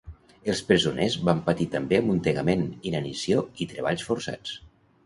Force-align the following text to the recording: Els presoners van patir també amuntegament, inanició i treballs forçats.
Els 0.53 0.61
presoners 0.69 1.17
van 1.29 1.43
patir 1.49 1.67
també 1.75 2.01
amuntegament, 2.03 2.67
inanició 2.95 3.47
i 3.67 3.71
treballs 3.77 4.09
forçats. 4.11 4.61